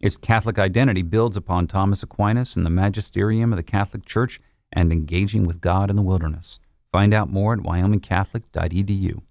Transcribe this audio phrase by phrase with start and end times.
[0.00, 4.40] Its Catholic identity builds upon Thomas Aquinas and the magisterium of the Catholic Church
[4.72, 6.58] and engaging with God in the wilderness.
[6.92, 9.22] Find out more at wyomingcatholic.edu.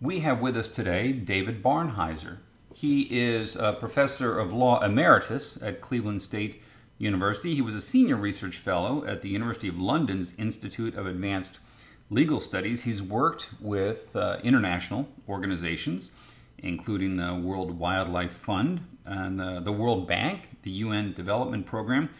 [0.00, 2.38] We have with us today David Barnhizer.
[2.74, 6.62] He is a professor of law emeritus at Cleveland State
[6.98, 7.54] University.
[7.54, 11.58] He was a senior research fellow at the University of London's Institute of Advanced
[12.10, 12.82] Legal Studies.
[12.82, 16.12] He's worked with uh, international organizations,
[16.58, 22.10] including the World Wildlife Fund and the, the World Bank, the UN Development Program.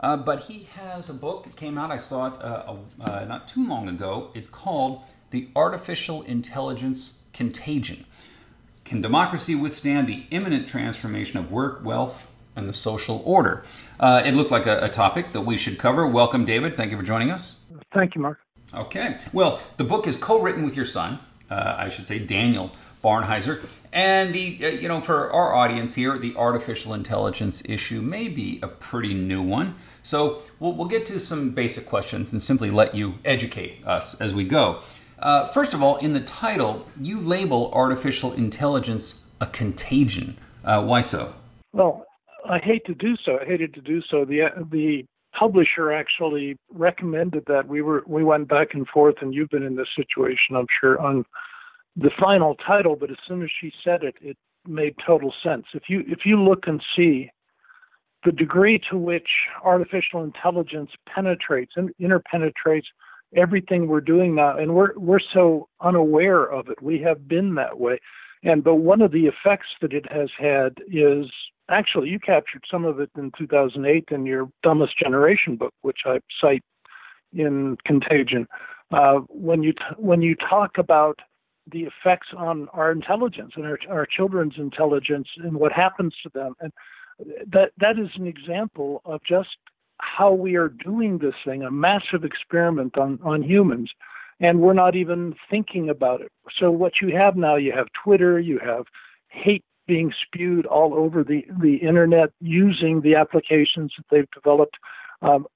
[0.00, 3.46] Uh, but he has a book that came out, I saw it uh, uh not
[3.46, 4.30] too long ago.
[4.34, 8.04] It's called The Artificial Intelligence Contagion
[8.92, 13.64] can democracy withstand the imminent transformation of work, wealth, and the social order?
[13.98, 16.06] Uh, it looked like a, a, topic that we should cover.
[16.06, 16.74] Welcome, David.
[16.74, 17.60] Thank you for joining us.
[17.94, 18.38] Thank you, Mark.
[18.74, 19.16] Okay.
[19.32, 21.20] Well, the book is co-written with your son,
[21.52, 23.64] uh, I should say, Daniel Barnhizer.
[23.92, 28.58] And the, uh, you know, for our audience here, the artificial intelligence issue may be
[28.62, 29.74] a pretty new one.
[30.02, 34.34] So we'll, we'll get to some basic questions and simply let you educate us as
[34.34, 34.80] we go.
[35.18, 40.36] Uh, first of all, in the title, you label artificial intelligence a contagion.
[40.64, 41.34] Uh, why so?
[41.72, 42.06] Well,
[42.48, 43.38] I hate to do so.
[43.40, 44.24] I hated to do so.
[44.24, 45.06] The the
[45.42, 49.74] publisher actually recommended that we were we went back and forth, and you've been in
[49.74, 51.24] this situation, I'm sure, on
[51.96, 52.94] the final title.
[52.94, 54.36] But as soon as she said it, it
[54.68, 55.64] made total sense.
[55.74, 57.28] If you if you look and see
[58.24, 59.28] the degree to which
[59.64, 62.86] artificial intelligence penetrates and interpenetrates
[63.34, 66.80] everything we're doing now, and we're we're so unaware of it.
[66.80, 67.98] We have been that way,
[68.44, 71.26] and but one of the effects that it has had is
[71.72, 76.20] actually you captured some of it in 2008 in your Dumbest Generation book, which I
[76.40, 76.64] cite
[77.32, 78.46] in Contagion.
[78.92, 81.18] Uh, when you t- when you talk about
[81.70, 86.54] the effects on our intelligence and our, our children's intelligence and what happens to them,
[86.60, 86.72] and
[87.46, 89.56] that that is an example of just
[89.98, 93.90] how we are doing this thing, a massive experiment on, on humans,
[94.40, 96.32] and we're not even thinking about it.
[96.58, 98.84] So what you have now, you have Twitter, you have
[99.28, 104.76] hate being spewed all over the, the internet using the applications that they've developed.
[105.22, 105.46] Um,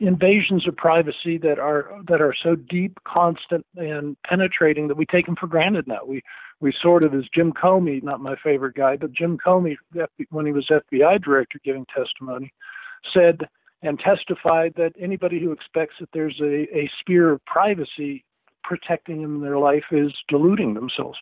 [0.00, 5.26] invasions of privacy that are that are so deep, constant, and penetrating that we take
[5.26, 6.00] them for granted now.
[6.06, 6.22] We
[6.60, 9.76] we sort of, as Jim Comey, not my favorite guy, but Jim Comey,
[10.30, 12.52] when he was FBI director giving testimony,
[13.14, 13.48] said
[13.82, 18.24] and testified that anybody who expects that there's a, a sphere of privacy
[18.62, 21.18] protecting them in their life is deluding themselves.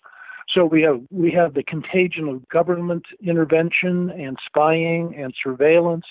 [0.54, 6.04] So we have we have the contagion of government intervention and spying and surveillance.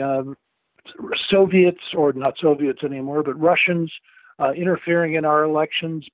[0.00, 0.22] Uh,
[1.30, 3.92] Soviets, or not Soviets anymore, but Russians
[4.38, 6.06] uh, interfering in our elections,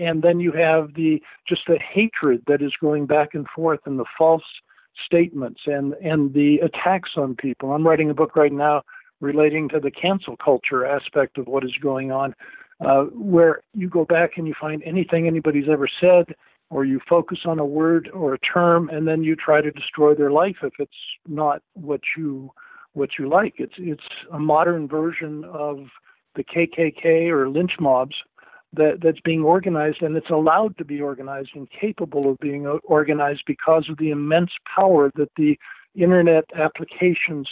[0.00, 3.98] and then you have the just the hatred that is going back and forth and
[3.98, 4.44] the false
[5.04, 7.72] statements and and the attacks on people.
[7.72, 8.82] I'm writing a book right now
[9.20, 12.34] relating to the cancel culture aspect of what is going on,
[12.84, 16.34] uh, where you go back and you find anything anybody's ever said,
[16.70, 20.14] or you focus on a word or a term, and then you try to destroy
[20.14, 20.92] their life if it's
[21.28, 22.50] not what you
[22.92, 23.54] what you like.
[23.58, 24.02] It's it's
[24.32, 25.86] a modern version of
[26.36, 28.14] the KKK or lynch mobs
[28.72, 33.42] that that's being organized and it's allowed to be organized and capable of being organized
[33.46, 35.58] because of the immense power that the
[35.96, 37.48] internet applications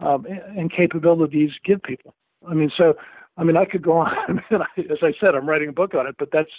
[0.00, 2.14] um, and capabilities give people.
[2.48, 2.94] I mean, so
[3.36, 4.42] I mean, I could go on.
[4.50, 6.50] As I said, I'm writing a book on it, but that's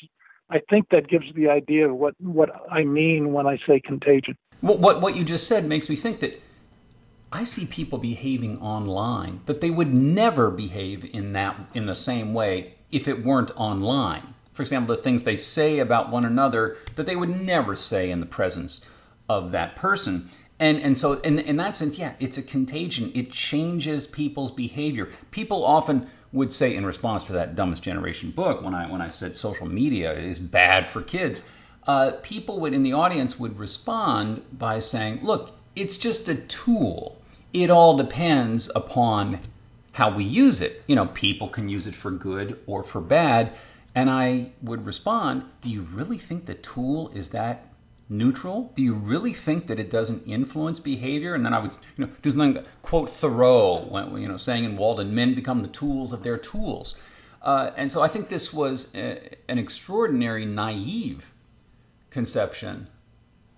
[0.50, 4.38] I think that gives the idea of what what I mean when I say contagion.
[4.62, 6.42] What what, what you just said makes me think that
[7.32, 12.34] I see people behaving online that they would never behave in that in the same
[12.34, 14.34] way if it weren't online.
[14.54, 18.22] For example, the things they say about one another that they would never say in
[18.22, 18.86] the presence
[19.28, 20.30] of that person.
[20.60, 23.12] And and so in in that sense, yeah, it's a contagion.
[23.14, 25.10] It changes people's behavior.
[25.30, 29.10] People often would say in response to that dumbest generation book when I when I
[29.10, 31.50] said social media is bad for kids,
[31.86, 37.18] uh, people would in the audience would respond by saying, "Look, it's just a tool.
[37.54, 39.40] It all depends upon
[39.94, 40.84] how we use it.
[40.88, 43.52] You know, people can use it for good or for bad."
[43.96, 47.66] And I would respond, "Do you really think the tool is that
[48.10, 48.72] neutral?
[48.76, 51.36] Do you really think that it doesn't influence behavior?
[51.36, 55.14] And then I would, you know, do something quote Thoreau, you know, saying in Walden,
[55.14, 57.02] "Men become the tools of their tools."
[57.42, 61.32] Uh, and so I think this was a, an extraordinary naive
[62.10, 62.88] conception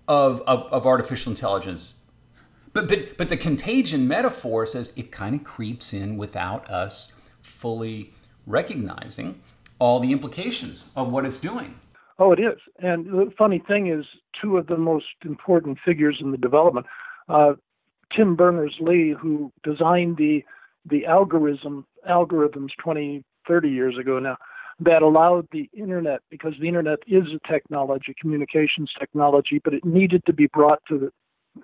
[0.06, 1.96] of, of, of artificial intelligence.
[2.72, 8.12] But, but, but the contagion metaphor says it kind of creeps in without us fully
[8.46, 9.40] recognizing
[9.78, 11.80] all the implications of what it's doing.
[12.18, 12.58] Oh, it is.
[12.78, 14.04] And the funny thing is,
[14.40, 16.86] two of the most important figures in the development,
[17.28, 17.54] uh,
[18.14, 20.44] Tim Berners Lee, who designed the
[20.86, 24.36] the algorithm algorithms 20, 30 years ago now,
[24.80, 30.24] that allowed the internet, because the internet is a technology, communications technology, but it needed
[30.24, 31.12] to be brought to the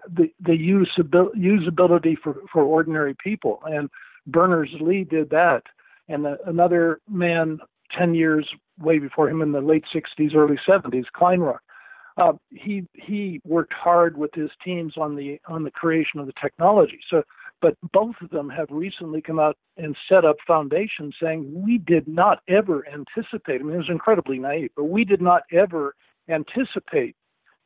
[0.08, 3.60] the, the usability, usability for, for ordinary people.
[3.64, 3.88] And
[4.26, 5.62] Berners Lee did that.
[6.08, 7.60] And the, another man
[7.96, 8.48] 10 years
[8.78, 11.58] way before him in the late 60s, early 70s, Kleinrock.
[12.16, 16.32] Uh, he he worked hard with his teams on the on the creation of the
[16.40, 16.98] technology.
[17.10, 17.22] So,
[17.60, 22.08] but both of them have recently come out and set up foundations saying we did
[22.08, 23.60] not ever anticipate.
[23.60, 25.94] I mean, it was incredibly naive, but we did not ever
[26.28, 27.16] anticipate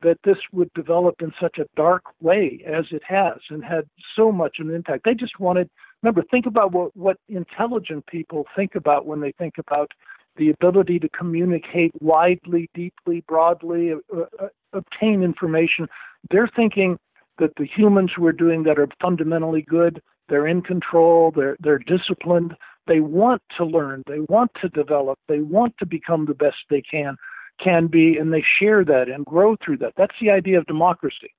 [0.02, 3.84] that this would develop in such a dark way as it has and had
[4.16, 5.04] so much an impact.
[5.04, 5.68] They just wanted
[6.02, 9.92] remember think about what what intelligent people think about when they think about
[10.36, 15.86] the ability to communicate widely, deeply, broadly, uh, uh, obtain information.
[16.30, 16.98] They're thinking
[17.38, 20.00] that the humans who are doing that are fundamentally good.
[20.28, 21.32] They're in control.
[21.34, 22.54] They're they're disciplined.
[22.86, 24.04] They want to learn.
[24.06, 25.18] They want to develop.
[25.28, 27.16] They want to become the best they can
[27.62, 29.92] can be, and they share that and grow through that.
[29.96, 31.34] That's the idea of democracy.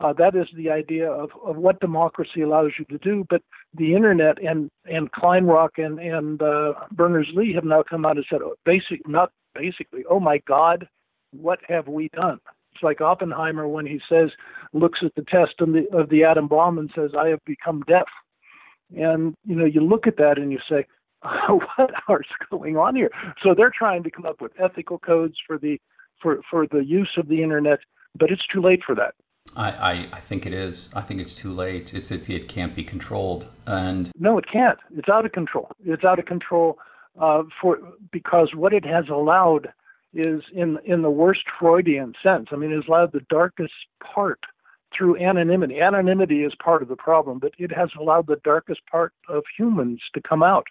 [0.00, 3.24] Uh, that is the idea of, of what democracy allows you to do.
[3.28, 3.42] But
[3.74, 8.24] the internet and and Kleinrock and and uh, Berners Lee have now come out and
[8.30, 10.88] said, oh, basic, not basically, oh my God,
[11.32, 12.38] what have we done?
[12.72, 14.30] It's like Oppenheimer when he says,
[14.72, 17.82] looks at the test of the, of the atom bomb and says, I have become
[17.86, 18.06] deaf.
[18.96, 20.86] And you know, you look at that and you say,
[21.48, 23.10] what is going on here?
[23.42, 25.78] So they're trying to come up with ethical codes for the
[26.22, 27.80] for for the use of the internet,
[28.18, 29.14] but it's too late for that.
[29.56, 30.90] I, I, I, think it is.
[30.94, 31.92] I think it's too late.
[31.92, 33.48] It's it, it can't be controlled.
[33.66, 34.78] And no, it can't.
[34.96, 35.70] It's out of control.
[35.84, 36.78] It's out of control
[37.20, 37.78] uh, for
[38.12, 39.72] because what it has allowed
[40.14, 42.48] is in in the worst Freudian sense.
[42.52, 44.40] I mean, it has allowed the darkest part
[44.96, 45.80] through anonymity.
[45.80, 50.00] Anonymity is part of the problem, but it has allowed the darkest part of humans
[50.14, 50.66] to come out.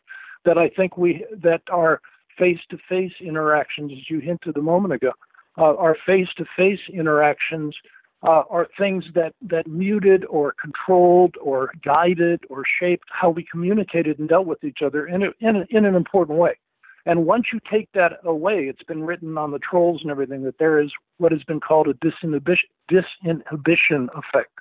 [0.46, 2.02] That I think we that our
[2.38, 5.12] face-to-face interactions, as you hinted a moment ago,
[5.58, 7.76] uh, our face-to-face interactions
[8.24, 14.20] uh, are things that, that muted or controlled or guided or shaped how we communicated
[14.20, 16.58] and dealt with each other in, a, in, a, in an important way.
[17.06, 20.58] And once you take that away, it's been written on the trolls and everything that
[20.60, 24.52] there is what has been called a disinhibition, disinhibition effect.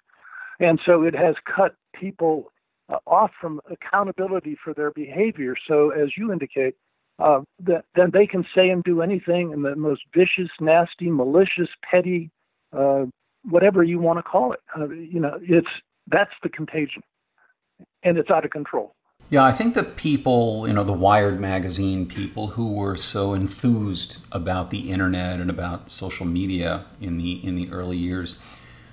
[0.61, 2.53] And so it has cut people
[2.89, 5.55] uh, off from accountability for their behavior.
[5.67, 6.75] So, as you indicate,
[7.19, 11.69] uh, that then they can say and do anything in the most vicious, nasty, malicious,
[11.83, 12.31] petty,
[12.73, 13.07] uh,
[13.45, 14.61] whatever you want to call it.
[14.77, 15.69] Uh, you know, it's
[16.07, 17.03] that's the contagion,
[18.03, 18.95] and it's out of control.
[19.31, 24.25] Yeah, I think the people, you know, the Wired magazine people who were so enthused
[24.33, 28.39] about the internet and about social media in the in the early years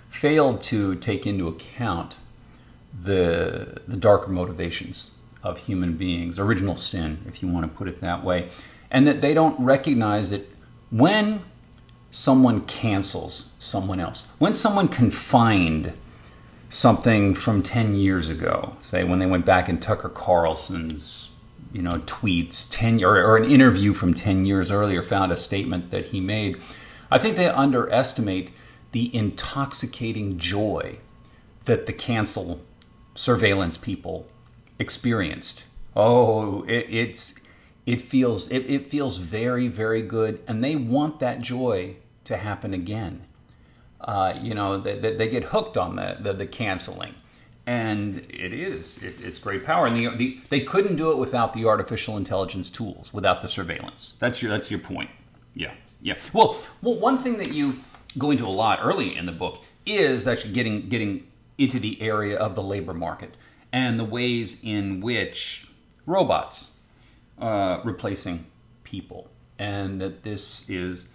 [0.10, 2.18] failed to take into account
[3.04, 5.12] the the darker motivations
[5.42, 8.50] of human beings, original sin, if you want to put it that way,
[8.92, 10.50] and that they don't recognize that
[10.90, 11.44] when
[12.16, 14.32] someone cancels someone else.
[14.40, 15.92] When someone can find
[16.70, 21.36] something from 10 years ago, say when they went back in Tucker Carlson's
[21.74, 25.92] you know tweets 10 or, or an interview from 10 years earlier found a statement
[25.92, 26.58] that he made,
[27.12, 28.52] I think they underestimate
[28.94, 31.00] the intoxicating joy
[31.66, 32.62] that the cancel
[33.14, 34.26] surveillance people
[34.80, 35.66] experienced.
[35.98, 37.36] Oh, it, it's
[37.86, 42.74] it feels it, it feels very very good and they want that joy to happen
[42.74, 43.26] again.
[44.02, 47.16] Uh, you know, they, they, get hooked on the, the, the canceling.
[47.66, 49.88] And it is, it, it's great power.
[49.88, 54.16] And the, the, they couldn't do it without the artificial intelligence tools, without the surveillance.
[54.20, 55.10] That's your, that's your point.
[55.56, 56.16] Yeah, yeah.
[56.34, 57.78] Well, well, one thing that you
[58.18, 61.26] go into a lot early in the book is actually getting, getting
[61.58, 63.36] into the area of the labor market
[63.72, 65.68] and the ways in which
[66.06, 66.80] robots
[67.40, 68.46] uh, replacing
[68.84, 71.10] people and that this is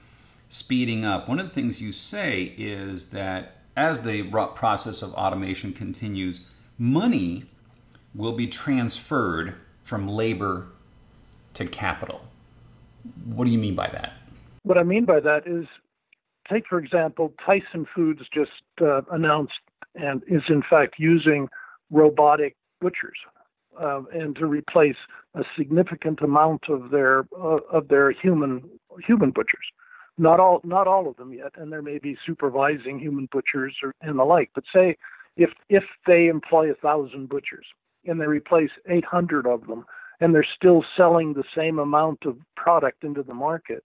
[0.50, 1.28] speeding up.
[1.28, 6.42] One of the things you say is that as the process of automation continues,
[6.76, 7.44] money
[8.14, 9.54] will be transferred
[9.84, 10.66] from labor
[11.54, 12.20] to capital.
[13.24, 14.12] What do you mean by that?
[14.64, 15.66] What I mean by that is
[16.52, 18.50] take, for example, Tyson Foods just
[18.82, 19.54] uh, announced
[19.94, 21.48] and is in fact using
[21.90, 23.18] robotic butchers
[23.80, 24.96] uh, and to replace
[25.34, 28.62] a significant amount of their uh, of their human
[29.06, 29.66] human butchers.
[30.20, 33.94] Not all not all of them yet, and there may be supervising human butchers or,
[34.02, 34.50] and the like.
[34.54, 34.98] But say
[35.38, 37.64] if if they employ a thousand butchers
[38.04, 39.86] and they replace 800 of them,
[40.20, 43.82] and they're still selling the same amount of product into the market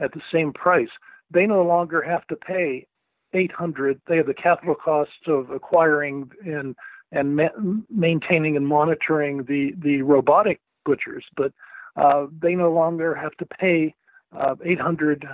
[0.00, 0.88] at the same price,
[1.30, 2.86] they no longer have to pay
[3.34, 4.00] 800.
[4.08, 6.74] They have the capital costs of acquiring and
[7.12, 11.52] and ma- maintaining and monitoring the the robotic butchers, but
[11.96, 13.94] uh, they no longer have to pay
[14.34, 15.26] uh, 800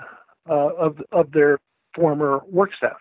[0.49, 1.59] uh, of of their
[1.95, 2.97] former work staff,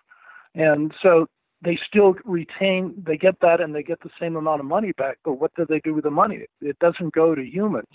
[0.56, 1.28] and so
[1.64, 2.94] they still retain.
[3.06, 5.18] They get that, and they get the same amount of money back.
[5.24, 6.46] But what do they do with the money?
[6.62, 7.90] It doesn't go to humans.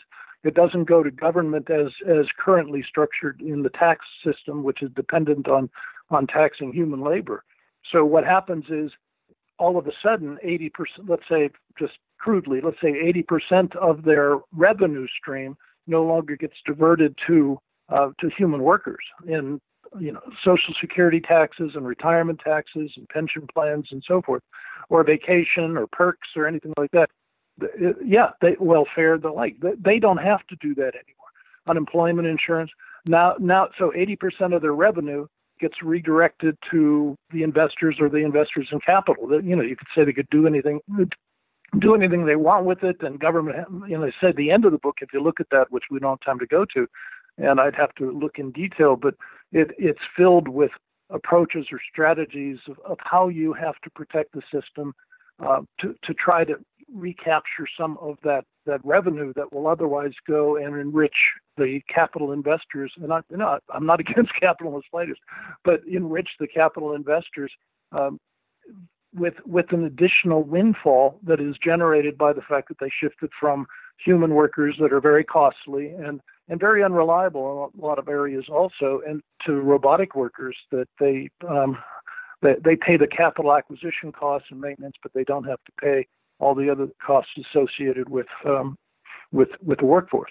[0.44, 4.90] It doesn't go to government as as currently structured in the tax system, which is
[4.94, 5.68] dependent on
[6.10, 7.42] on taxing human labor.
[7.92, 8.90] So what happens is
[9.58, 10.70] all of a sudden 80%,
[11.08, 17.16] let's say just crudely, let's say 80% of their revenue stream no longer gets diverted
[17.26, 19.60] to uh, to human workers in
[19.98, 24.42] you know social security taxes and retirement taxes and pension plans and so forth,
[24.88, 27.08] or vacation or perks or anything like that.
[28.04, 29.56] Yeah, they, welfare the like.
[29.60, 31.30] They don't have to do that anymore.
[31.66, 32.70] Unemployment insurance
[33.06, 35.26] now now so 80% of their revenue
[35.60, 39.42] gets redirected to the investors or the investors in capital.
[39.42, 40.80] You know, you could say they could do anything,
[41.78, 43.56] do anything they want with it, and government.
[43.88, 44.96] You know, they said the end of the book.
[45.00, 46.86] If you look at that, which we don't have time to go to,
[47.38, 49.14] and I'd have to look in detail, but
[49.52, 50.70] it, it's filled with
[51.10, 54.94] approaches or strategies of, of how you have to protect the system
[55.44, 56.54] uh, to to try to
[56.92, 61.14] recapture some of that that revenue that will otherwise go and enrich
[61.56, 62.92] the capital investors.
[63.00, 65.20] And I, you know, I'm not against capital in the slightest,
[65.64, 67.52] but enrich the capital investors
[67.92, 68.18] um,
[69.14, 73.66] with with an additional windfall that is generated by the fact that they shifted from
[74.04, 78.44] human workers that are very costly and and very unreliable in a lot of areas
[78.50, 81.76] also, and to robotic workers that they um,
[82.42, 86.06] they, they pay the capital acquisition costs and maintenance, but they don't have to pay
[86.38, 88.76] all the other costs associated with um,
[89.32, 90.30] with with the workforce.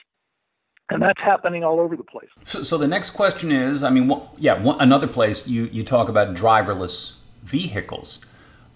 [0.90, 2.30] And that's happening all over the place.
[2.44, 6.10] So, so the next question is, I mean, yeah, one, another place you, you talk
[6.10, 8.24] about driverless vehicles.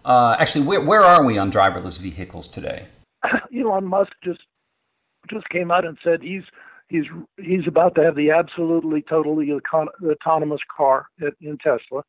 [0.04, 2.88] Uh, actually, where, where are we on driverless vehicles today?
[3.56, 4.40] Elon Musk just
[5.30, 6.42] just came out and said he's
[6.90, 7.06] he's
[7.38, 12.04] he's about to have the absolutely totally autonomous car at, in Tesla.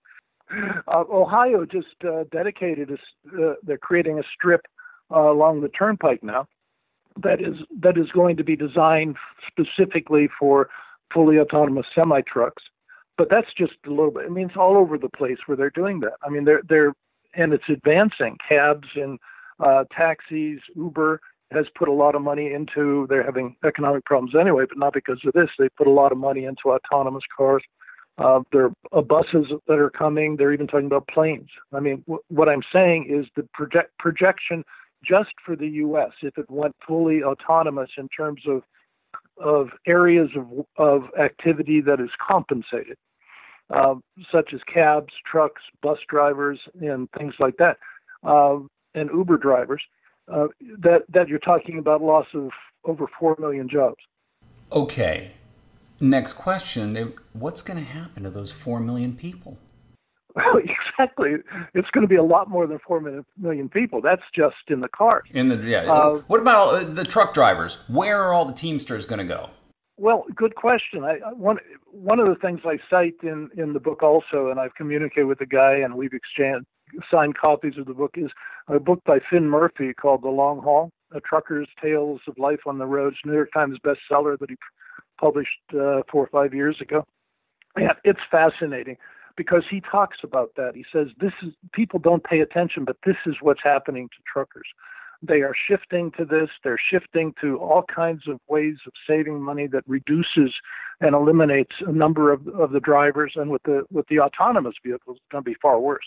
[0.88, 2.94] Uh, Ohio just uh, dedicated a,
[3.40, 4.62] uh, they're creating a strip
[5.14, 6.46] uh, along the turnpike now
[7.22, 10.68] that is that is going to be designed specifically for
[11.12, 12.62] fully autonomous semi trucks.
[13.18, 14.24] But that's just a little bit.
[14.26, 16.14] I mean, it's all over the place where they're doing that.
[16.22, 16.94] I mean, they're they're
[17.34, 18.36] and it's advancing.
[18.48, 19.18] Cabs and
[19.60, 21.20] uh, taxis, Uber
[21.52, 23.06] has put a lot of money into.
[23.08, 25.48] They're having economic problems anyway, but not because of this.
[25.58, 27.62] They put a lot of money into autonomous cars.
[28.18, 30.36] Uh, there are buses that are coming.
[30.36, 31.48] They're even talking about planes.
[31.72, 34.64] I mean, w- what I'm saying is the project projection
[35.02, 36.10] just for the U.S.
[36.22, 38.62] if it went fully autonomous in terms of
[39.38, 42.98] of areas of of activity that is compensated,
[43.70, 43.94] uh,
[44.30, 47.78] such as cabs, trucks, bus drivers, and things like that,
[48.22, 48.58] uh,
[48.94, 49.82] and Uber drivers.
[50.32, 50.46] Uh,
[50.78, 52.50] that that you're talking about loss of
[52.84, 53.98] over four million jobs.
[54.72, 55.32] Okay.
[56.00, 59.58] Next question: What's going to happen to those four million people?
[60.34, 60.56] Well,
[60.98, 61.36] exactly.
[61.74, 64.00] It's going to be a lot more than four million people.
[64.00, 65.28] That's just in the cars.
[65.32, 65.92] In the yeah.
[65.92, 67.78] Uh, what about the truck drivers?
[67.88, 69.50] Where are all the Teamsters going to go?
[69.96, 71.04] Well, good question.
[71.04, 71.58] I, one
[71.92, 75.38] one of the things I cite in in the book also, and I've communicated with
[75.38, 76.66] the guy, and we've exchanged
[77.10, 78.30] signed copies of the book, is
[78.68, 82.78] a book by Finn Murphy called The Long Haul: A Trucker's Tales of Life on
[82.78, 84.56] the Roads, New York Times bestseller that he
[85.18, 87.06] published uh, four or five years ago.
[87.78, 88.96] Yeah, it's fascinating
[89.36, 90.72] because he talks about that.
[90.74, 94.66] He says this is people don't pay attention, but this is what's happening to truckers.
[95.22, 96.48] They are shifting to this.
[96.64, 100.52] They're shifting to all kinds of ways of saving money that reduces
[101.00, 103.34] and eliminates a number of, of the drivers.
[103.36, 106.04] And with the with the autonomous vehicles, it's going to be far worse.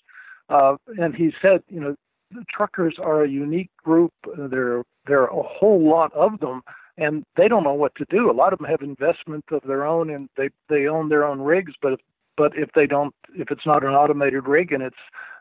[0.50, 1.96] Uh, and he said, you know,
[2.32, 4.12] the truckers are a unique group.
[4.38, 6.62] There there are a whole lot of them,
[6.98, 8.30] and they don't know what to do.
[8.30, 11.42] A lot of them have investment of their own, and they they own their own
[11.42, 12.00] rigs, but if,
[12.36, 14.96] but if they don't, if it's not an automated rig and it's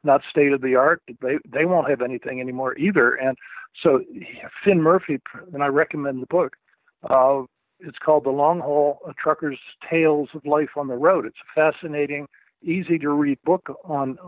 [0.05, 3.15] not state of the art, they they won't have anything anymore either.
[3.15, 3.37] And
[3.83, 4.01] so
[4.65, 5.21] Finn Murphy,
[5.53, 6.57] and I recommend the book.
[7.09, 7.43] Uh,
[7.81, 11.27] it's called The Long Haul: A Trucker's Tales of Life on the Road.
[11.27, 12.27] It's a fascinating,
[12.63, 14.19] easy to read book on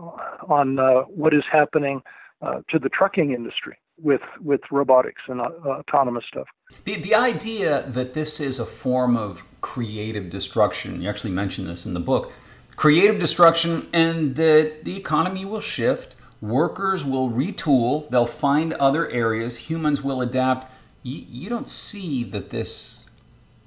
[0.47, 2.01] on uh, what is happening
[2.41, 6.47] uh, to the trucking industry with with robotics and uh, autonomous stuff.
[6.83, 11.01] The the idea that this is a form of creative destruction.
[11.01, 12.31] You actually mentioned this in the book.
[12.75, 16.17] Creative destruction, and that the economy will shift.
[16.41, 18.09] Workers will retool.
[18.09, 19.69] They'll find other areas.
[19.69, 20.75] Humans will adapt.
[21.01, 23.09] You, you don't see that this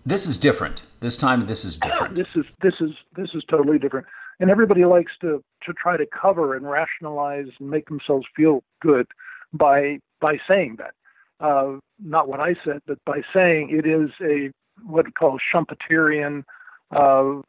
[0.05, 0.85] this is different.
[1.01, 2.17] This time, this is different.
[2.17, 4.07] This is this is this is totally different.
[4.41, 9.07] And everybody likes to to try to cover and rationalize and make themselves feel good
[9.53, 10.95] by by saying that.
[11.41, 14.53] Uh, not what I said, but by saying it is a
[14.85, 16.45] what we call Schumpeterian
[16.91, 17.43] uh,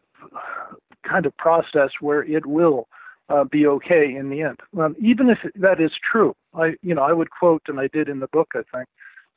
[1.08, 2.88] kind of process where it will
[3.30, 4.60] uh, be okay in the end.
[4.80, 8.10] Um, even if that is true, I you know I would quote, and I did
[8.10, 8.88] in the book, I think,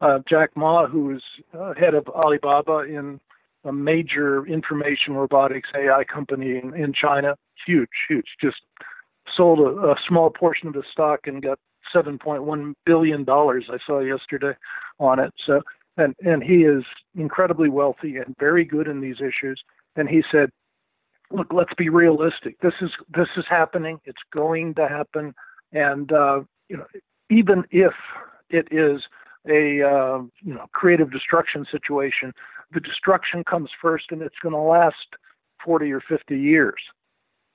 [0.00, 1.23] uh, Jack Ma, who is
[1.59, 3.21] uh, head of Alibaba in
[3.64, 8.59] a major information robotics AI company in, in China, huge, huge, just
[9.37, 11.59] sold a, a small portion of the stock and got
[11.95, 14.54] 7.1 billion dollars I saw yesterday
[14.99, 15.33] on it.
[15.47, 15.61] So
[15.97, 19.62] and and he is incredibly wealthy and very good in these issues.
[19.97, 20.50] And he said,
[21.31, 22.59] "Look, let's be realistic.
[22.61, 24.00] This is this is happening.
[24.04, 25.35] It's going to happen.
[25.73, 26.87] And uh, you know,
[27.31, 27.92] even if
[28.49, 29.02] it is
[29.49, 32.33] a uh, you know creative destruction situation,
[32.72, 34.96] the destruction comes first, and it's going to last
[35.64, 36.80] 40 or 50 years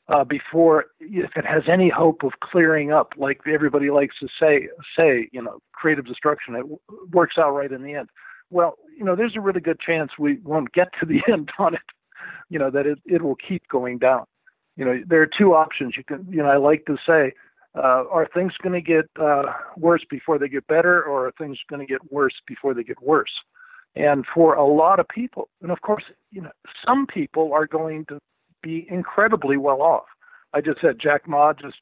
[0.09, 4.69] uh, before if it has any hope of clearing up, like everybody likes to say,
[4.97, 6.79] say you know, creative destruction, it w-
[7.11, 8.09] works out right in the end.
[8.49, 11.73] Well, you know, there's a really good chance we won't get to the end on
[11.73, 11.81] it.
[12.49, 14.23] You know that it it will keep going down.
[14.77, 15.95] You know, there are two options.
[15.97, 17.33] You can, you know, I like to say,
[17.75, 21.57] uh, are things going to get uh, worse before they get better, or are things
[21.69, 23.31] going to get worse before they get worse?
[23.97, 26.51] And for a lot of people, and of course, you know,
[26.85, 28.19] some people are going to
[28.61, 30.05] be incredibly well off.
[30.53, 31.77] I just said Jack Ma just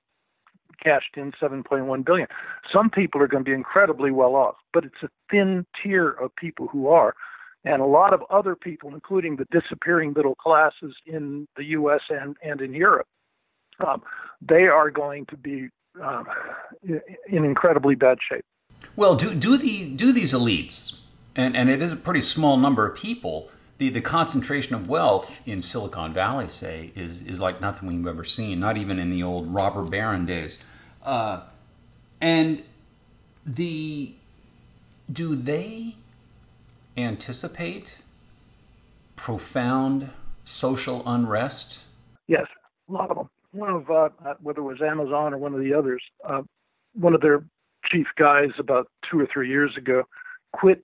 [0.81, 2.27] cashed in 7.1 billion.
[2.71, 6.35] Some people are going to be incredibly well off, but it's a thin tier of
[6.35, 7.15] people who are.
[7.63, 12.01] And a lot of other people, including the disappearing middle classes in the U.S.
[12.09, 13.07] and, and in Europe,
[13.85, 14.03] um,
[14.41, 15.69] they are going to be
[16.01, 16.27] um,
[16.83, 18.45] in incredibly bad shape.
[18.95, 20.99] Well, do do the do these elites,
[21.35, 25.41] and and it is a pretty small number of people the, the concentration of wealth
[25.45, 29.21] in Silicon Valley, say, is, is like nothing we've ever seen, not even in the
[29.21, 30.63] old robber baron days.
[31.03, 31.41] Uh,
[32.21, 32.63] and
[33.45, 34.13] the
[35.11, 35.95] do they
[36.97, 37.99] anticipate
[39.15, 40.09] profound
[40.45, 41.83] social unrest?
[42.27, 42.45] Yes,
[42.89, 43.29] a lot of them.
[43.51, 44.09] One of uh,
[44.41, 46.41] whether it was Amazon or one of the others, uh,
[46.93, 47.45] one of their
[47.91, 50.03] chief guys about two or three years ago
[50.57, 50.83] quit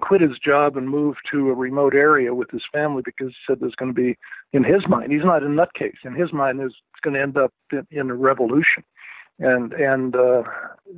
[0.00, 3.58] quit his job and move to a remote area with his family because he said
[3.60, 4.16] there's going to be
[4.52, 7.36] in his mind he's not a nutcase in his mind is it's going to end
[7.36, 8.84] up in, in a revolution
[9.38, 10.42] and and uh,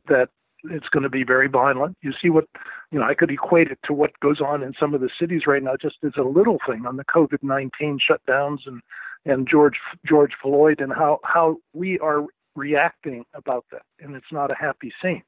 [0.08, 0.28] that
[0.64, 1.96] it's going to be very violent.
[2.02, 2.44] You see what
[2.90, 3.04] you know.
[3.04, 5.74] I could equate it to what goes on in some of the cities right now,
[5.80, 8.80] just as a little thing on the COVID nineteen shutdowns and
[9.24, 12.24] and George George Floyd and how how we are
[12.56, 15.22] reacting about that, and it's not a happy scene.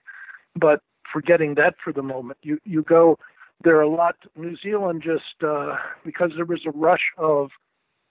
[0.55, 0.81] But
[1.13, 2.39] forgetting that for the moment.
[2.43, 3.19] You you go
[3.65, 7.51] there are a lot New Zealand just uh, because there was a rush of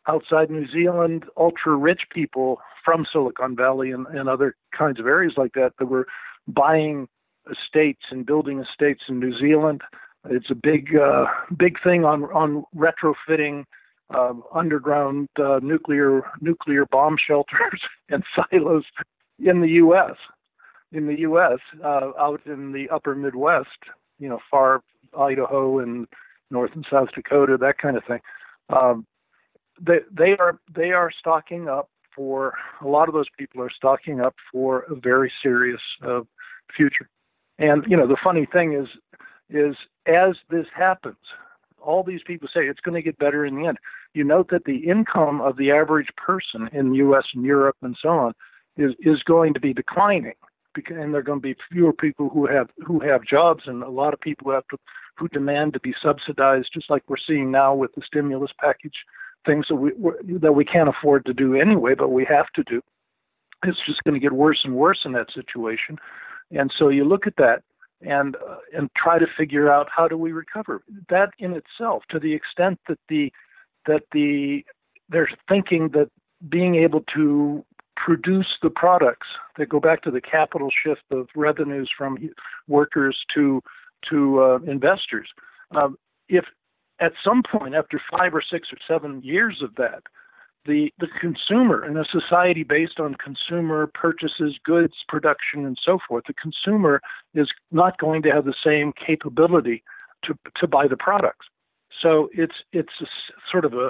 [0.07, 5.33] outside New Zealand ultra rich people from Silicon Valley and, and other kinds of areas
[5.37, 6.07] like that that were
[6.47, 7.07] buying
[7.51, 9.81] estates and building estates in New Zealand.
[10.29, 13.65] It's a big uh, big thing on on retrofitting
[14.13, 18.83] uh, underground uh, nuclear nuclear bomb shelters and silos
[19.39, 20.15] in the U.S
[20.91, 21.59] in the U.S.
[21.83, 23.69] Uh, out in the upper Midwest,
[24.19, 24.83] you know, far
[25.17, 26.07] Idaho and
[26.49, 28.19] North and South Dakota, that kind of thing.
[28.69, 29.05] Um,
[29.79, 34.19] they they are they are stocking up for a lot of those people are stocking
[34.19, 36.21] up for a very serious uh,
[36.75, 37.09] future.
[37.57, 38.87] And you know, the funny thing is
[39.49, 39.75] is
[40.05, 41.17] as this happens,
[41.79, 43.77] all these people say it's going to get better in the end.
[44.13, 47.23] You note that the income of the average person in the U.S.
[47.33, 48.33] and Europe and so on
[48.77, 50.33] is is going to be declining
[50.75, 53.89] and there are going to be fewer people who have who have jobs, and a
[53.89, 54.77] lot of people who have to
[55.17, 58.95] who demand to be subsidized, just like we're seeing now with the stimulus package,
[59.45, 59.91] things that we
[60.39, 62.81] that we can't afford to do anyway, but we have to do.
[63.63, 65.97] It's just going to get worse and worse in that situation,
[66.51, 67.63] and so you look at that,
[68.01, 72.19] and uh, and try to figure out how do we recover that in itself to
[72.19, 73.31] the extent that the
[73.85, 74.63] that the
[75.09, 76.09] they're thinking that
[76.49, 77.63] being able to
[77.95, 79.27] produce the products
[79.57, 82.17] that go back to the capital shift of revenues from
[82.67, 83.61] workers to
[84.09, 85.29] to uh, investors.
[85.75, 86.45] Um, if
[86.99, 90.03] at some point after five or six or seven years of that,
[90.65, 96.23] the the consumer in a society based on consumer purchases, goods production, and so forth,
[96.27, 97.01] the consumer
[97.33, 99.83] is not going to have the same capability
[100.23, 101.47] to to buy the products.
[102.01, 103.05] So it's it's a,
[103.51, 103.89] sort of a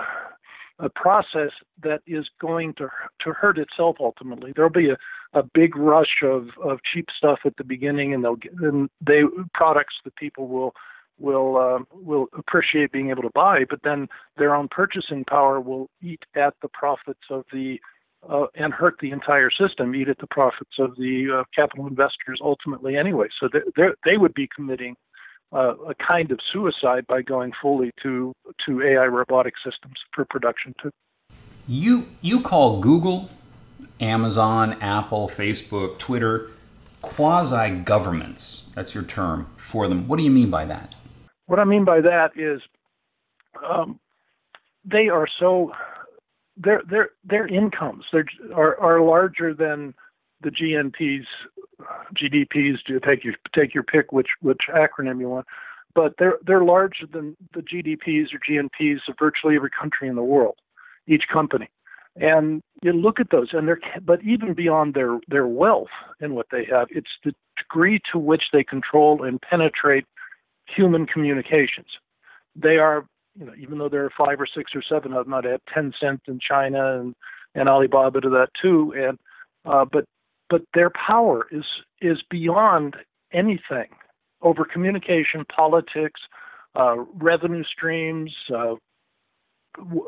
[0.82, 1.52] a process
[1.84, 2.90] that is going to
[3.22, 4.52] to hurt itself ultimately.
[4.56, 4.98] There'll be a,
[5.34, 9.22] a big rush of, of cheap stuff at the beginning, and they'll get and they
[9.54, 10.74] products that people will
[11.20, 15.90] will uh, will appreciate being able to buy, but then their own purchasing power will
[16.02, 17.80] eat at the profits of the
[18.30, 22.40] uh, and hurt the entire system, eat at the profits of the uh, capital investors
[22.42, 23.28] ultimately anyway.
[23.40, 24.96] So they they would be committing
[25.54, 28.34] uh, a kind of suicide by going fully to
[28.66, 30.92] to AI robotic systems for production too.
[31.68, 33.30] You you call Google,
[34.00, 36.52] Amazon, Apple, Facebook, Twitter
[37.02, 38.70] quasi governments.
[38.76, 40.08] That's your term for them.
[40.08, 40.96] What do you mean by that?
[41.48, 42.62] What I mean by that is
[43.68, 44.00] um,
[44.86, 45.72] they are so
[46.58, 48.06] their their their incomes
[48.54, 49.94] are are larger than
[50.44, 51.26] the GNPs
[52.16, 55.48] GDPs take your take your pick which which acronym you want,
[55.94, 60.24] but they're they're larger than the GDPs or GNPs of virtually every country in the
[60.24, 60.56] world,
[61.08, 61.70] each company.
[62.18, 66.48] And you look at those, and they're but even beyond their their wealth and what
[66.52, 70.06] they have, it's the degree to which they control and penetrate
[70.68, 71.88] human communications.
[72.56, 73.06] They are,
[73.40, 75.62] you know, even though there are five or six or seven of them, I'd add
[75.74, 77.16] Tencent in China and
[77.56, 79.18] and Alibaba to that too, and
[79.66, 80.06] uh, but
[80.52, 81.66] but their power is
[82.02, 82.98] is beyond
[83.34, 83.88] anything
[84.42, 86.20] over communication, politics,
[86.76, 88.76] uh, revenue streams, uh,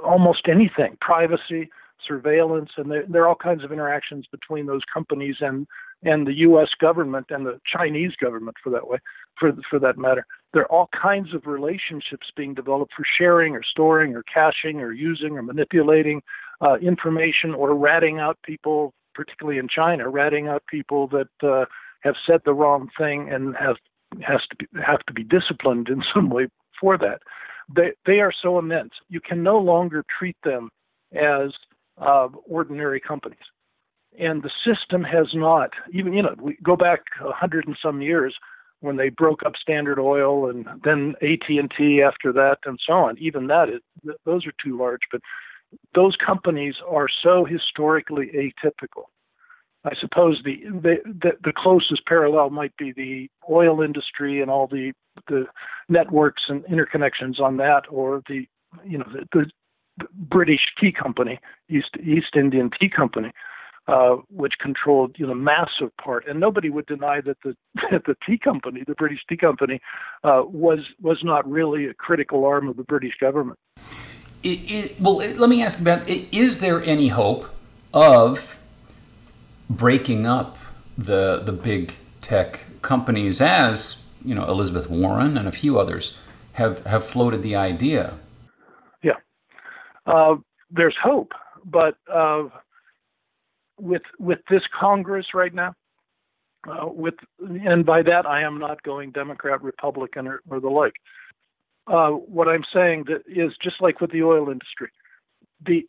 [0.03, 1.69] almost anything, privacy,
[2.05, 5.65] surveillance, and there, there, are all kinds of interactions between those companies and
[6.05, 6.67] and the U.S.
[6.81, 8.97] government and the Chinese government, for that way,
[9.39, 10.25] for for that matter.
[10.51, 14.91] There are all kinds of relationships being developed for sharing or storing or caching or
[14.91, 16.21] using or manipulating
[16.61, 21.65] uh, information or ratting out people particularly in China, ratting out people that uh,
[22.01, 23.77] have said the wrong thing and have
[24.21, 26.47] has to be, have to be disciplined in some way
[26.79, 27.21] for that.
[27.73, 28.91] They they are so immense.
[29.09, 30.69] You can no longer treat them
[31.13, 31.51] as
[31.97, 33.45] uh, ordinary companies,
[34.19, 35.71] and the system has not.
[35.91, 38.35] Even you know, we go back a hundred and some years
[38.81, 42.93] when they broke up Standard Oil and then AT and T after that, and so
[42.93, 43.17] on.
[43.17, 45.21] Even that is those are too large, but
[45.95, 49.05] those companies are so historically atypical.
[49.85, 54.93] I suppose the, the the, closest parallel might be the oil industry and all the
[55.27, 55.45] the
[55.89, 58.47] networks and interconnections on that, or the
[58.85, 59.45] you know the,
[59.97, 61.37] the British tea company,
[61.69, 63.31] East East Indian Tea Company,
[63.87, 67.53] uh, which controlled you know massive part, and nobody would deny that the
[67.91, 69.81] that the tea company, the British tea company,
[70.23, 73.59] uh, was was not really a critical arm of the British government.
[74.43, 77.49] It, it, well, it, let me ask about: Is there any hope
[77.93, 78.59] of
[79.69, 80.57] breaking up
[80.97, 86.17] the the big tech companies, as you know, Elizabeth Warren and a few others
[86.53, 88.15] have have floated the idea?
[89.01, 89.17] Yeah,
[90.05, 90.35] uh,
[90.71, 91.31] there's hope,
[91.65, 92.49] but uh,
[93.79, 95.75] with with this Congress right now,
[96.67, 100.93] uh, with and by that I am not going Democrat, Republican, or, or the like.
[101.87, 104.89] Uh, what I'm saying is just like with the oil industry,
[105.65, 105.85] the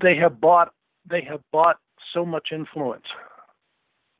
[0.00, 0.72] they have bought
[1.08, 1.76] they have bought
[2.12, 3.04] so much influence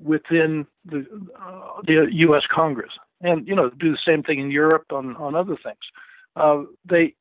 [0.00, 1.04] within the
[1.40, 2.42] uh, the U.S.
[2.54, 5.78] Congress, and you know do the same thing in Europe on on other things.
[6.36, 7.14] Uh, they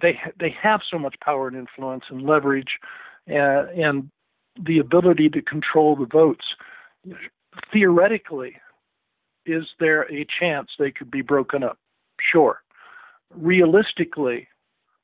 [0.00, 2.78] they they have so much power and influence and leverage,
[3.28, 4.10] uh, and
[4.64, 6.44] the ability to control the votes.
[7.70, 8.56] Theoretically,
[9.44, 11.76] is there a chance they could be broken up?
[12.32, 12.62] Sure
[13.34, 14.48] realistically,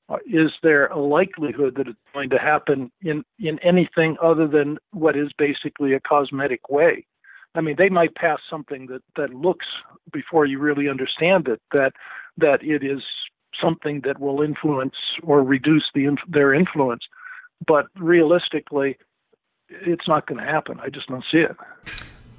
[0.09, 4.79] uh, is there a likelihood that it's going to happen in, in anything other than
[4.93, 7.07] what is basically a cosmetic way?
[7.55, 9.67] I mean, they might pass something that, that looks,
[10.13, 11.93] before you really understand it, that
[12.39, 13.03] that it is
[13.59, 17.03] something that will influence or reduce the their influence.
[17.67, 18.99] But realistically,
[19.69, 20.79] it's not going to happen.
[20.81, 21.57] I just don't see it.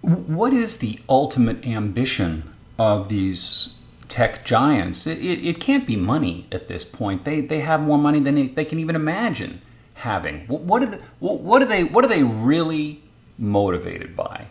[0.02, 3.76] What is the ultimate ambition of these
[4.09, 7.25] tech giants, it, it, can't be money at this point.
[7.25, 9.61] They, they have more money than they, can even imagine
[9.95, 10.47] having.
[10.47, 13.03] What, what, are the, what, are they, what are they really
[13.37, 14.47] motivated by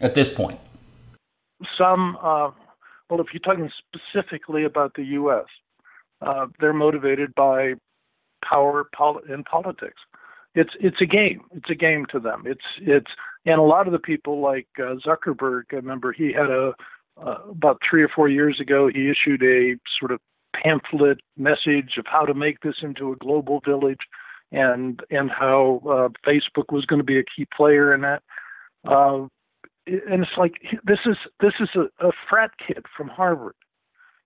[0.00, 0.60] at this point?
[1.78, 2.50] Some, uh,
[3.08, 5.46] Well, if you're talking specifically about the U.S.,
[6.20, 7.74] uh, they're motivated by
[8.44, 10.00] power pol- in politics.
[10.54, 11.42] It's it's a game.
[11.52, 12.44] It's a game to them.
[12.46, 13.10] It's it's
[13.44, 15.64] and a lot of the people like uh, Zuckerberg.
[15.72, 16.74] I remember he had a
[17.16, 18.88] uh, about three or four years ago.
[18.92, 20.20] He issued a sort of
[20.54, 24.00] pamphlet message of how to make this into a global village,
[24.52, 28.22] and and how uh, Facebook was going to be a key player in that.
[28.86, 29.26] Uh,
[29.86, 33.54] and it's like this is this is a, a frat kid from Harvard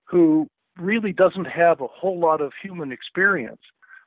[0.05, 0.49] who
[0.79, 3.61] really doesn't have a whole lot of human experience.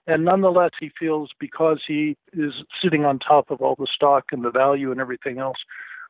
[0.08, 4.44] And nonetheless, he feels because he is sitting on top of all the stock and
[4.44, 5.58] the value and everything else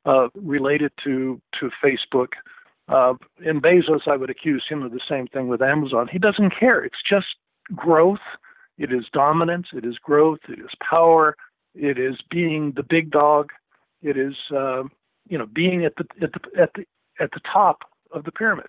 [0.05, 2.29] uh, related to to Facebook.
[2.91, 6.09] Uh, Bezos, I would accuse him of the same thing with Amazon.
[6.11, 6.83] He doesn't care.
[6.83, 7.27] It's just
[7.73, 8.19] growth.
[8.77, 9.67] It is dominance.
[9.73, 10.39] It is growth.
[10.49, 11.35] It is power.
[11.73, 13.51] It is being the big dog.
[14.01, 14.83] It is uh,
[15.29, 16.85] you know being at the at the at the
[17.19, 18.67] at the top of the pyramid.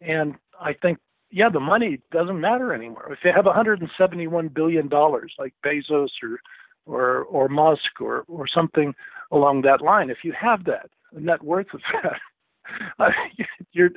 [0.00, 0.98] And I think,
[1.30, 3.12] yeah, the money doesn't matter anymore.
[3.12, 6.40] If you have 171 billion dollars, like Bezos or
[6.86, 8.94] or or Musk or or something
[9.30, 12.18] along that line, if you have that, a net worth of that,
[12.98, 13.08] Uh,
[13.72, 13.90] you're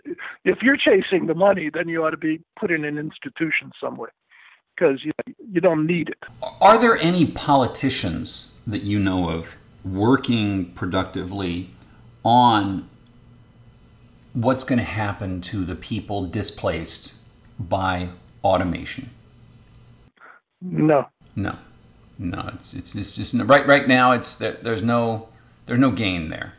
[0.46, 4.14] if you're chasing the money, then you ought to be put in an institution somewhere
[4.76, 5.12] because you
[5.52, 6.18] you don't need it.
[6.62, 11.72] Are there any politicians that you know of working productively
[12.24, 12.88] on
[14.32, 17.16] what's going to happen to the people displaced
[17.60, 18.10] by
[18.44, 19.10] automation?
[20.62, 21.08] No.
[21.36, 21.58] No.
[22.18, 25.30] No, it's it's, it's just right right now it's there's no
[25.66, 26.54] there's no gain there.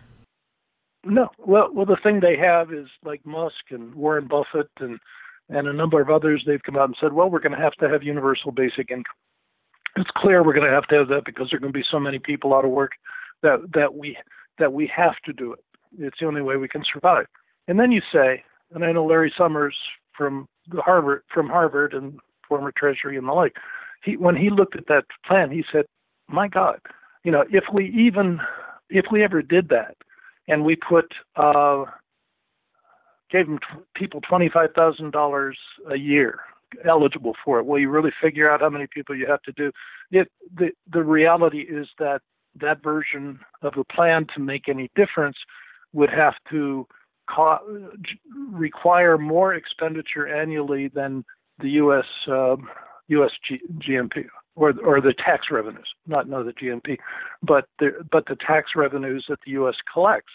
[1.06, 1.28] No.
[1.38, 4.98] Well, well the thing they have is like Musk and Warren Buffett and
[5.50, 7.74] and a number of others they've come out and said, "Well, we're going to have
[7.74, 9.14] to have universal basic income."
[9.96, 11.84] It's clear we're going to have to have that because there are going to be
[11.90, 12.92] so many people out of work
[13.42, 14.16] that that we
[14.58, 15.64] that we have to do it.
[15.98, 17.26] It's the only way we can survive.
[17.68, 18.42] And then you say,
[18.74, 19.76] and I know Larry Summers
[20.16, 23.56] from Harvard, from Harvard and former Treasury and the like,
[24.02, 25.84] he when he looked at that plan, he said,
[26.28, 26.80] "My God,
[27.22, 28.40] you know, if we even
[28.90, 29.96] if we ever did that,
[30.48, 31.84] and we put uh,
[33.30, 35.58] gave them t- people twenty five thousand dollars
[35.90, 36.40] a year
[36.88, 39.70] eligible for it, Well, you really figure out how many people you have to do?
[40.10, 42.20] It the the reality is that
[42.60, 45.36] that version of the plan to make any difference
[45.92, 46.86] would have to
[47.28, 47.88] co-
[48.50, 51.24] require more expenditure annually than
[51.58, 52.04] the U.S.
[52.28, 52.56] Uh,
[53.08, 53.30] U.S.
[53.48, 54.26] G- GNP
[54.56, 56.98] or or the tax revenues, not no the GNP,
[57.42, 59.74] but the but the tax revenues that the U.S.
[59.92, 60.32] collects,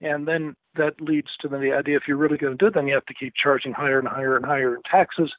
[0.00, 2.86] and then that leads to the idea if you're really going to do it, then
[2.86, 5.32] you have to keep charging higher and higher and higher in taxes.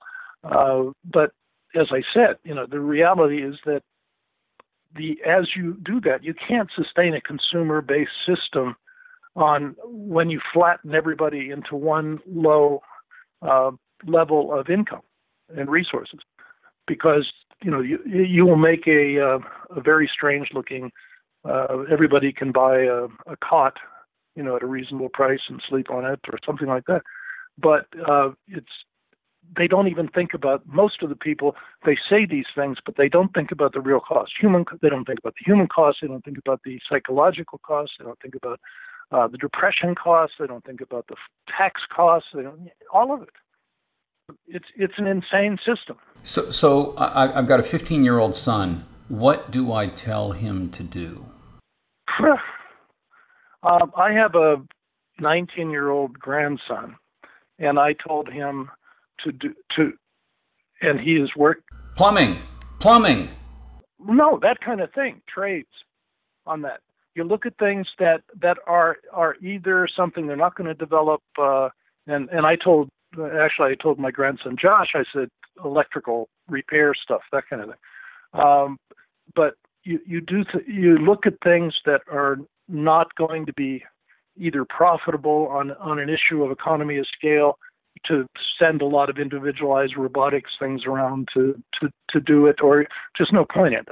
[0.44, 1.32] Uh, but
[1.76, 3.82] as I said, you know the reality is that
[4.96, 8.76] the as you do that, you can't sustain a consumer-based system
[9.36, 12.82] on when you flatten everybody into one low
[13.42, 13.72] uh,
[14.06, 15.02] level of income
[15.56, 16.20] and resources,
[16.88, 17.32] because
[17.64, 19.40] you know you you will make a uh,
[19.76, 20.92] a very strange looking.
[21.46, 23.78] Uh, everybody can buy a, a cot,
[24.36, 27.02] you know, at a reasonable price and sleep on it or something like that.
[27.58, 28.68] But uh, it's
[29.58, 33.10] they don't even think about most of the people they say these things but they
[33.10, 36.08] don't think about the real cost human they don't think about the human cost they
[36.08, 38.60] don't think about the psychological cost they don't think about
[39.12, 40.36] uh, the depression costs.
[40.40, 41.16] They don't think about the
[41.48, 42.30] tax costs.
[42.34, 43.30] They don't all of it.
[44.48, 45.98] It's it's an insane system.
[46.24, 48.86] So so I, I've got a 15 year old son.
[49.08, 51.26] What do I tell him to do?
[53.64, 54.58] um, I have a
[55.20, 56.96] 19 year old grandson,
[57.58, 58.70] and I told him
[59.24, 59.94] to do to,
[60.82, 61.64] and he is work
[61.96, 62.40] plumbing,
[62.80, 63.30] plumbing.
[64.00, 65.68] No, that kind of thing, trades
[66.46, 66.80] on that
[67.16, 71.22] you look at things that that are are either something they're not going to develop
[71.38, 71.70] uh,
[72.08, 75.30] and and I told actually I told my grandson Josh I said
[75.64, 78.78] electrical repair stuff that kind of thing um,
[79.36, 83.84] but you you do th- you look at things that are not going to be
[84.38, 87.58] either profitable on on an issue of economy of scale
[88.06, 88.26] to
[88.60, 92.86] send a lot of individualized robotics things around to to to do it or
[93.18, 93.88] just no point in it.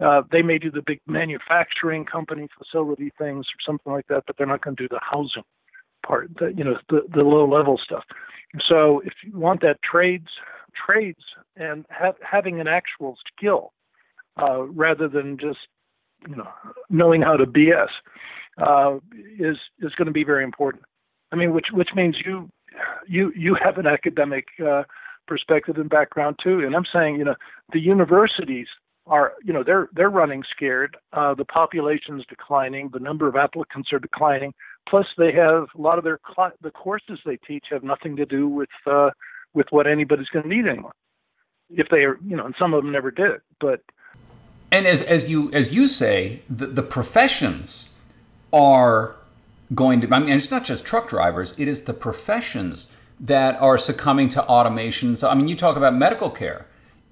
[0.00, 4.36] Uh, they may do the big manufacturing company facility things or something like that, but
[4.36, 5.42] they're not going to do the housing
[6.08, 8.04] part, the, you know, the, the low level stuff.
[8.66, 10.28] So if you want that trades,
[10.86, 11.20] trades
[11.56, 13.72] and ha- having an actual skill
[14.40, 15.58] uh, rather than just
[16.28, 16.48] you know
[16.90, 17.88] knowing how to BS
[18.58, 18.96] uh,
[19.38, 20.84] is is going to be very important.
[21.32, 22.48] I mean, which which means you
[23.06, 24.84] you you have an academic uh,
[25.26, 26.60] perspective and background too.
[26.60, 27.34] And I'm saying, you know,
[27.72, 28.66] the universities
[29.06, 30.96] are you know they're they're running scared.
[31.12, 32.90] Uh, the population's declining.
[32.92, 34.52] The number of applicants are declining.
[34.88, 38.26] Plus they have a lot of their cl- the courses they teach have nothing to
[38.26, 39.10] do with uh,
[39.54, 40.94] with what anybody's going to need anymore.
[41.70, 43.82] If they are, you know, and some of them never did, but.
[44.70, 47.96] And as, as you as you say, the, the professions
[48.52, 49.16] are
[49.74, 50.14] going to.
[50.14, 54.44] I mean, it's not just truck drivers; it is the professions that are succumbing to
[54.44, 55.16] automation.
[55.16, 56.66] So, I mean, you talk about medical care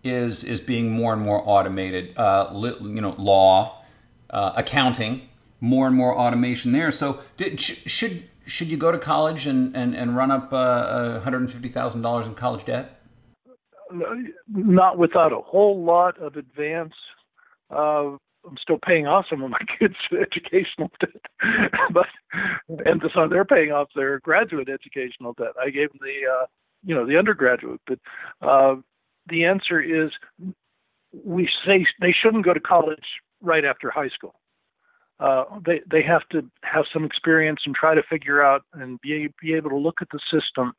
[0.05, 2.17] is is being more and more automated.
[2.17, 3.83] Uh, you know, law,
[4.31, 5.29] uh, accounting,
[5.61, 6.91] more and more automation there.
[6.91, 11.11] So, did, sh- should should you go to college and and, and run up uh,
[11.13, 13.01] one hundred and fifty thousand dollars in college debt?
[14.49, 16.95] Not without a whole lot of advance.
[17.71, 18.17] Uh,
[18.47, 21.23] I'm still paying off some of my kids' educational debt,
[21.93, 22.07] but
[22.87, 25.53] and so they're paying off their graduate educational debt.
[25.61, 26.47] I gave them the uh,
[26.85, 27.99] you know the undergraduate, but
[28.41, 28.77] uh,
[29.29, 30.11] the answer is
[31.25, 32.99] we say they shouldn't go to college
[33.41, 34.35] right after high school.
[35.19, 39.29] Uh, they they have to have some experience and try to figure out and be
[39.41, 40.73] be able to look at the system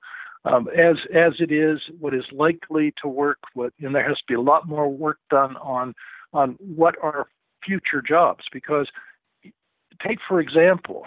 [0.45, 4.23] um, as as it is, what is likely to work, what and there has to
[4.27, 5.93] be a lot more work done on
[6.33, 7.27] on what are
[7.65, 8.45] future jobs.
[8.51, 8.87] Because
[10.05, 11.03] take for example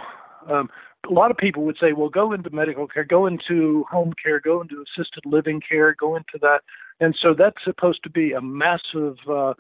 [0.49, 0.69] um,
[1.09, 4.41] a lot of people would say well go into medical care go into home care
[4.41, 6.61] go into assisted living care go into that.
[6.99, 9.55] And so that's supposed to be a massive uh,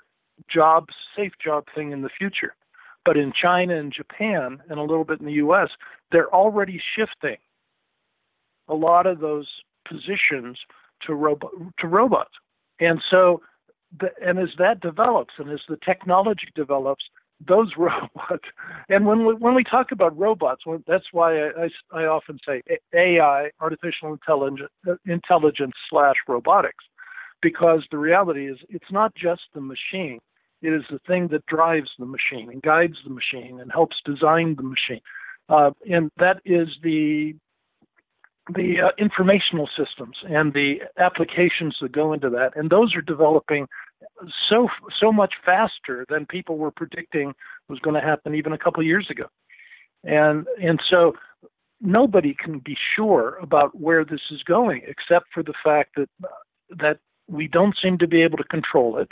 [0.52, 2.54] job safe job thing in the future
[3.04, 5.70] but in China and Japan and a little bit in the US
[6.12, 7.36] they're already shifting
[8.68, 9.48] a lot of those
[9.88, 10.58] positions
[11.06, 12.34] to robo- to robots.
[12.78, 13.42] And so
[14.22, 17.04] and as that develops and as the technology develops,
[17.46, 18.44] those robots,
[18.88, 22.62] and when we, when we talk about robots, that's why I, I, I often say
[22.94, 24.70] AI, artificial intelligence,
[25.06, 26.84] intelligence slash robotics,
[27.40, 30.20] because the reality is it's not just the machine;
[30.62, 34.56] it is the thing that drives the machine and guides the machine and helps design
[34.56, 35.00] the machine,
[35.48, 37.34] uh, and that is the
[38.54, 43.66] the uh, informational systems and the applications that go into that, and those are developing
[44.48, 44.68] so
[45.00, 47.32] so much faster than people were predicting
[47.68, 49.26] was going to happen even a couple of years ago,
[50.04, 51.14] and and so
[51.80, 56.08] nobody can be sure about where this is going except for the fact that
[56.70, 59.10] that we don't seem to be able to control it.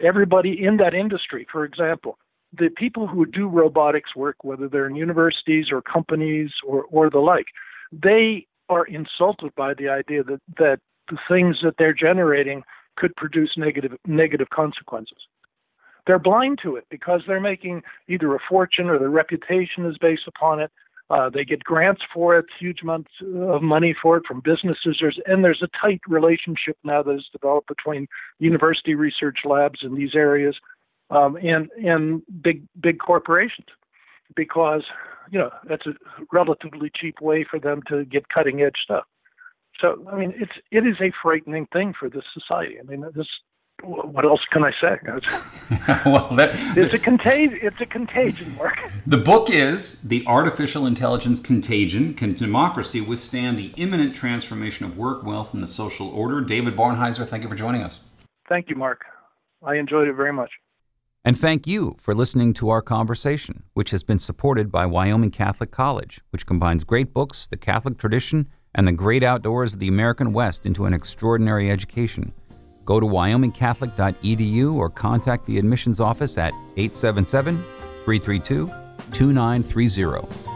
[0.00, 2.18] Everybody in that industry, for example,
[2.56, 7.18] the people who do robotics work, whether they're in universities or companies or, or the
[7.18, 7.46] like,
[7.92, 10.78] they are insulted by the idea that, that
[11.08, 12.62] the things that they're generating
[12.96, 15.18] could produce negative negative consequences.
[16.06, 20.26] They're blind to it because they're making either a fortune or their reputation is based
[20.26, 20.70] upon it.
[21.12, 24.96] Uh, they get grants for it, huge amounts of money for it from businesses.
[24.98, 28.06] There's, and there's a tight relationship now that has developed between
[28.38, 30.56] university research labs in these areas
[31.10, 33.66] um, and and big big corporations
[34.34, 34.82] because
[35.30, 35.92] you know that's a
[36.32, 39.04] relatively cheap way for them to get cutting edge stuff.
[39.80, 42.76] So I mean, it's it is a frightening thing for this society.
[42.80, 43.28] I mean, this.
[43.82, 44.96] What else can I say?
[46.06, 47.58] well, that, it's a contagion.
[47.62, 48.80] It's a contagion, Mark.
[49.06, 55.24] The book is "The Artificial Intelligence Contagion: Can Democracy Withstand the Imminent Transformation of Work,
[55.24, 58.00] Wealth, and the Social Order?" David Barnhizer, thank you for joining us.
[58.48, 59.04] Thank you, Mark.
[59.64, 60.50] I enjoyed it very much.
[61.24, 65.70] And thank you for listening to our conversation, which has been supported by Wyoming Catholic
[65.70, 70.32] College, which combines great books, the Catholic tradition, and the great outdoors of the American
[70.32, 72.32] West into an extraordinary education.
[72.84, 77.56] Go to wyomingcatholic.edu or contact the admissions office at 877
[78.04, 78.66] 332
[79.12, 80.51] 2930.